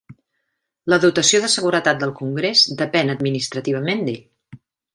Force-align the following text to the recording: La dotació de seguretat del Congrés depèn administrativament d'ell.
La 0.93 0.97
dotació 1.03 1.41
de 1.43 1.49
seguretat 1.55 1.99
del 2.05 2.13
Congrés 2.21 2.65
depèn 2.81 3.15
administrativament 3.17 4.05
d'ell. 4.09 4.61